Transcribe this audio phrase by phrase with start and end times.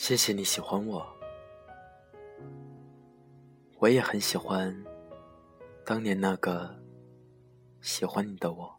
[0.00, 1.04] 谢谢你喜欢我，
[3.78, 4.72] 我也很喜欢
[5.84, 6.72] 当年那个
[7.80, 8.72] 喜欢你的我。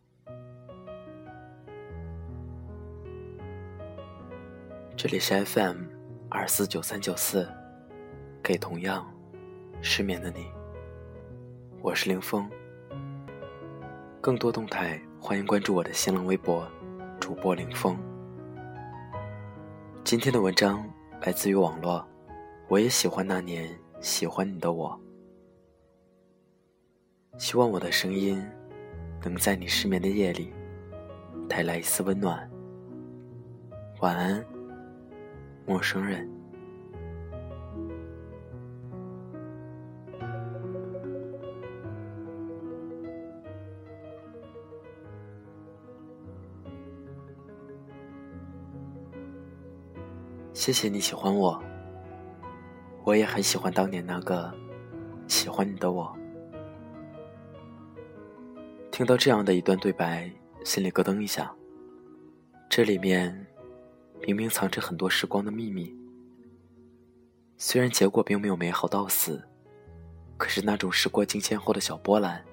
[4.95, 5.83] 这里是 FM
[6.29, 7.45] 二四九三九四，
[8.41, 9.05] 给同样
[9.81, 10.49] 失眠的你，
[11.81, 12.49] 我是林峰。
[14.21, 16.65] 更多动态，欢迎关注我的新浪微博
[17.19, 17.99] 主播林峰。
[20.05, 20.89] 今天的文章。
[21.21, 22.07] 来自于网络，
[22.69, 23.69] 我也喜欢那年
[23.99, 24.97] 喜欢你的我。
[27.37, 28.41] 希望我的声音
[29.23, 30.53] 能在你失眠的夜里
[31.47, 32.49] 带来一丝温暖。
[33.99, 34.45] 晚安，
[35.65, 36.38] 陌生人。
[50.59, 51.57] 谢谢你喜欢我，
[53.05, 54.53] 我也很喜欢当年那个
[55.25, 56.13] 喜欢你的我。
[58.91, 60.29] 听到这样的一段对白，
[60.65, 61.55] 心里咯噔一下。
[62.69, 63.47] 这里面
[64.27, 65.95] 明明藏着很多时光的秘密，
[67.57, 69.41] 虽然结果并没有美好到死，
[70.35, 72.43] 可是那种时过境迁后的小波澜，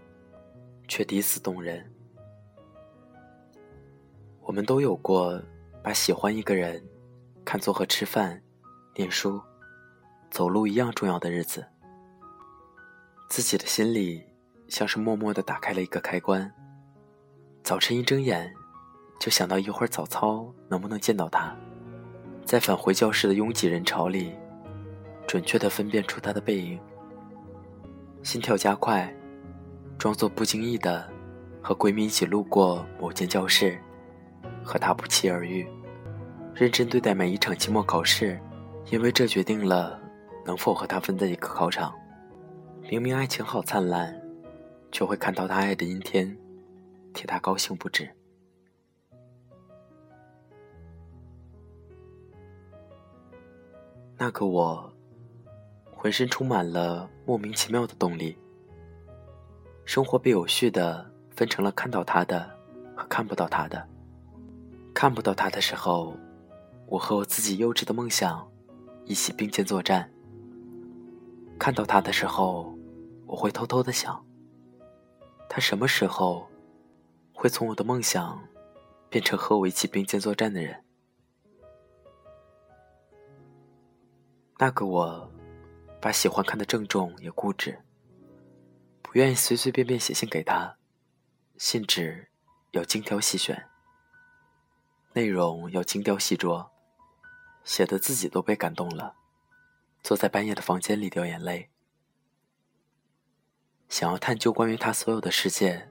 [0.87, 1.85] 却抵死动人。
[4.43, 5.43] 我们都有过
[5.83, 6.81] 把喜欢一个人。
[7.47, 8.43] 看作和吃饭、
[8.97, 9.41] 念书、
[10.33, 11.65] 走路一样重要的日子，
[13.29, 14.21] 自己的心里
[14.67, 16.53] 像是默默的打开了一个开关。
[17.63, 18.53] 早晨一睁眼，
[19.21, 21.57] 就想到一会儿早操能不能见到他，
[22.45, 24.35] 在返回教室的拥挤人潮里，
[25.25, 26.81] 准确的分辨出他的背影。
[28.25, 29.15] 心跳加快，
[29.97, 31.09] 装作不经意的
[31.63, 33.81] 和闺蜜一起路过某间教室，
[34.65, 35.65] 和他不期而遇。
[36.59, 38.41] 认真对待每一场期末考试，
[38.91, 40.01] 因为这决定了
[40.43, 41.95] 能否和他分在一个考场。
[42.89, 44.19] 明明爱情好灿烂，
[44.91, 46.35] 却会看到他爱的阴天，
[47.13, 48.09] 替他高兴不止。
[54.17, 54.91] 那个我，
[55.95, 58.35] 浑身充满了莫名其妙的动力。
[59.85, 62.51] 生活被有序的分成了看到他的
[62.97, 63.87] 和看不到他的。
[64.95, 66.17] 看不到他的时候。
[66.87, 68.49] 我和我自己幼稚的梦想
[69.05, 70.11] 一起并肩作战。
[71.59, 72.73] 看到他的时候，
[73.27, 74.25] 我会偷偷的想：
[75.49, 76.49] 他什么时候
[77.33, 78.41] 会从我的梦想
[79.09, 80.85] 变成和我一起并肩作战的人？
[84.59, 85.31] 那个我，
[86.01, 87.83] 把喜欢看得郑重也固执，
[89.03, 90.77] 不愿意随随便便写信给他，
[91.59, 92.29] 信纸
[92.71, 93.69] 要精挑细选，
[95.15, 96.69] 内容要精雕细琢。
[97.67, 99.17] 写的自己都被感动了，
[100.01, 101.69] 坐在半夜的房间里掉眼泪，
[103.89, 105.89] 想要探究关于他所有的世界，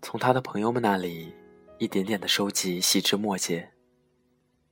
[0.00, 1.34] 从他的朋友们那里
[1.78, 3.72] 一点点的收集细枝末节，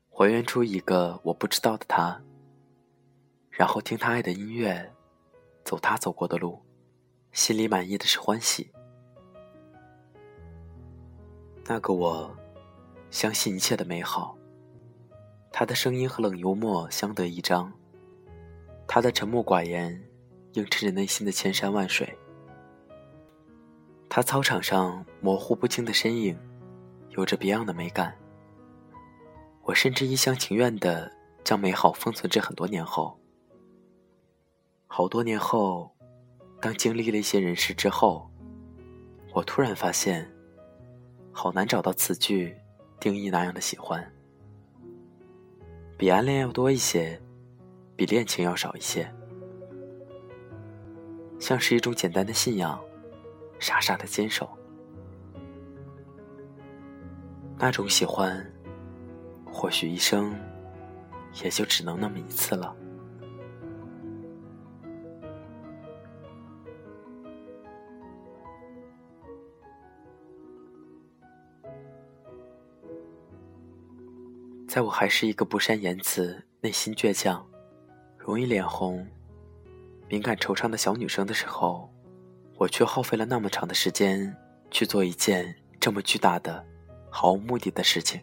[0.08, 2.22] 还原出一个我不知道的他，
[3.50, 4.94] 然后听他爱的音乐，
[5.64, 6.62] 走他走过的路，
[7.32, 8.70] 心里满意的是欢喜。
[11.64, 12.32] 那个我，
[13.10, 14.37] 相信一切的美好。
[15.58, 17.72] 他的声音和冷幽默相得益彰，
[18.86, 20.00] 他的沉默寡言
[20.52, 22.16] 映衬着内心的千山万水。
[24.08, 26.38] 他操场上模糊不清的身影，
[27.10, 28.16] 有着别样的美感。
[29.64, 31.10] 我甚至一厢情愿地
[31.42, 33.18] 将美好封存至很多年后。
[34.86, 35.92] 好多年后，
[36.60, 38.30] 当经历了一些人事之后，
[39.34, 40.32] 我突然发现，
[41.32, 42.56] 好难找到词句
[43.00, 44.08] 定义那样的喜欢。
[45.98, 47.20] 比暗恋要多一些，
[47.96, 49.12] 比恋情要少一些，
[51.40, 52.80] 像是一种简单的信仰，
[53.58, 54.48] 傻傻的坚守。
[57.58, 58.48] 那种喜欢，
[59.50, 60.32] 或许一生
[61.42, 62.72] 也就只能那么一次了。
[74.78, 77.44] 在我还是一个不善言辞、内心倔强、
[78.16, 79.04] 容易脸红、
[80.06, 81.92] 敏感惆怅的小女生的时候，
[82.54, 84.32] 我却耗费了那么长的时间
[84.70, 86.64] 去做一件这么巨大的、
[87.10, 88.22] 毫无目的的事情。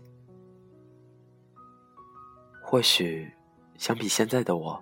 [2.63, 3.29] 或许，
[3.77, 4.81] 相比现在的我，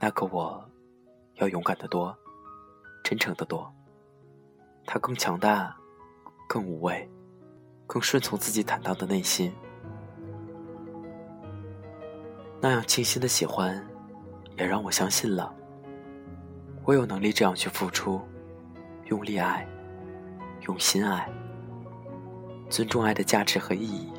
[0.00, 0.68] 那个我，
[1.34, 2.12] 要勇敢的多，
[3.04, 3.72] 真诚的多。
[4.84, 5.76] 他更强大，
[6.48, 7.08] 更无畏，
[7.86, 9.52] 更顺从自己坦荡的内心。
[12.62, 13.82] 那样清新的喜欢，
[14.58, 15.50] 也让我相信了，
[16.84, 18.20] 我有能力这样去付出，
[19.06, 19.66] 用力爱，
[20.66, 21.26] 用心爱，
[22.68, 24.12] 尊重爱的价值和意义。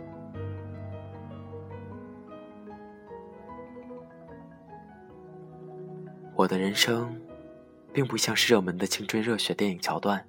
[6.35, 7.15] 我的人生，
[7.93, 10.25] 并不像是热门的青春热血电影桥段，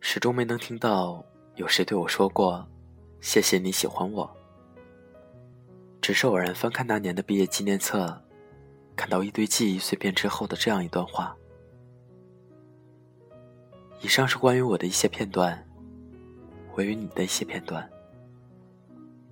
[0.00, 1.24] 始终没能听到
[1.54, 2.68] 有谁对我说过
[3.22, 4.28] “谢谢你喜欢我”。
[6.08, 8.18] 只是偶然翻看那年的毕业纪念册，
[8.96, 11.36] 看到一堆记忆碎片之后的这样一段话。
[14.00, 15.62] 以上是关于我的一些片段，
[16.72, 17.86] 我与你的一些片段，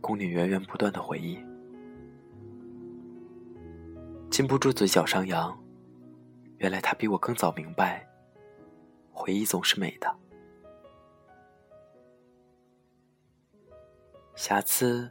[0.02, 1.38] 供你源源不断的回忆。
[4.30, 5.58] 禁不住嘴角上扬，
[6.58, 8.06] 原来他比我更早明白，
[9.14, 10.14] 回忆总是美的。
[14.34, 15.10] 瑕疵，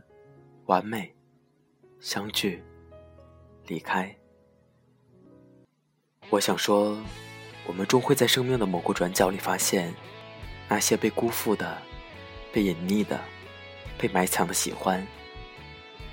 [0.68, 1.15] 完美，
[2.06, 2.63] 相聚，
[3.66, 4.16] 离开。
[6.30, 6.96] 我想说，
[7.66, 9.92] 我们终会在生命的某个转角里发现，
[10.69, 11.81] 那些被辜负的、
[12.54, 13.19] 被隐匿的、
[13.98, 15.04] 被埋藏的喜欢，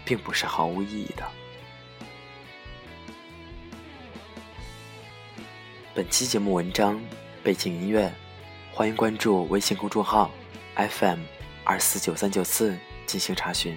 [0.02, 1.30] 并不是毫无意义的。
[5.92, 6.98] 本期节目文章
[7.42, 8.10] 背景音乐，
[8.72, 10.30] 欢迎关注微信公众号
[10.74, 11.20] FM
[11.64, 13.76] 二四九三九四进行查询。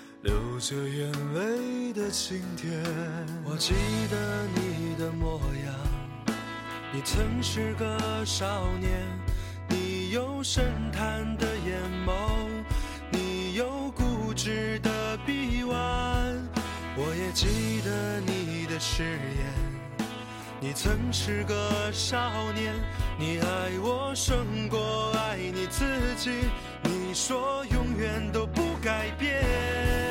[0.23, 2.79] 流着眼泪的晴天。
[3.43, 3.73] 我记
[4.11, 5.73] 得你的模样，
[6.93, 8.91] 你曾是个少年，
[9.67, 12.47] 你有深潭的眼眸，
[13.11, 15.75] 你有固执的臂弯。
[16.95, 19.71] 我也记得你的誓言。
[20.59, 22.75] 你曾是个少年，
[23.17, 25.83] 你爱我胜过爱你自
[26.15, 26.29] 己，
[26.83, 30.10] 你说永远都不改变。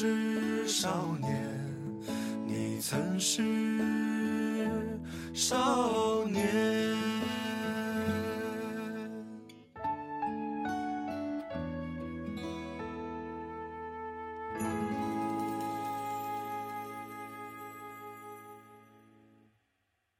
[0.00, 1.28] 是少年，
[2.46, 3.42] 你曾是
[5.34, 6.67] 少年。